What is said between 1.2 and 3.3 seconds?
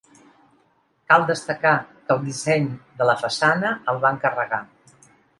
destacar que el disseny de la